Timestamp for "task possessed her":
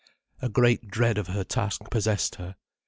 1.43-2.55